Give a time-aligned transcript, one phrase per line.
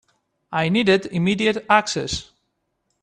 [0.51, 2.31] I needed immediate access.